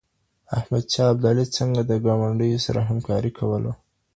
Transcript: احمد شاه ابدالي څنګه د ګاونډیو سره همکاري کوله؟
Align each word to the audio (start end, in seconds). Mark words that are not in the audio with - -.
احمد 0.57 0.85
شاه 0.93 1.09
ابدالي 1.13 1.45
څنګه 1.57 1.81
د 1.85 1.91
ګاونډیو 2.05 2.63
سره 2.65 2.79
همکاري 2.89 3.31
کوله؟ 3.39 3.71